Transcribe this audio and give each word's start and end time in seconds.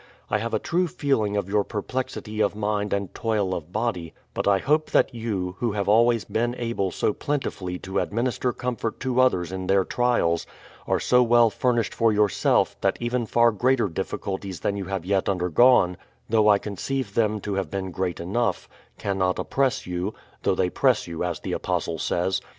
I 0.31 0.39
have 0.39 0.51
a 0.55 0.57
true 0.57 0.87
feeling 0.87 1.37
of 1.37 1.47
your 1.47 1.63
perplexity 1.63 2.41
of 2.41 2.55
mind 2.55 2.91
and 2.91 3.13
toil 3.13 3.53
of 3.53 3.71
body; 3.71 4.15
but 4.33 4.47
I 4.47 4.57
hope 4.57 4.89
that 4.89 5.13
you, 5.13 5.57
who 5.59 5.73
have 5.73 5.87
always 5.87 6.25
been 6.25 6.55
able 6.57 6.89
so 6.89 7.13
plentifully 7.13 7.77
to 7.83 7.99
administer 7.99 8.51
comfort 8.51 8.99
to 9.01 9.21
others 9.21 9.51
in 9.51 9.67
their 9.67 9.85
trials, 9.85 10.47
are 10.87 10.99
so 10.99 11.21
well 11.21 11.51
furnished 11.51 11.93
for 11.93 12.11
yourself 12.11 12.75
that 12.81 12.97
even 12.99 13.27
far 13.27 13.51
greater 13.51 13.87
difficulties 13.87 14.61
than 14.61 14.75
you 14.75 14.85
have 14.85 15.05
yet 15.05 15.29
undergone 15.29 15.97
(though 16.27 16.49
I 16.49 16.57
conceive 16.57 17.13
them 17.13 17.39
to 17.41 17.53
have 17.53 17.69
been 17.69 17.91
great 17.91 18.19
enough) 18.19 18.67
cannot 18.97 19.37
oppress 19.37 19.85
you, 19.85 20.15
though 20.41 20.55
they 20.55 20.71
press 20.71 21.05
you, 21.05 21.23
as 21.23 21.41
the 21.41 21.51
Apostle 21.53 21.99
says. 21.99 22.41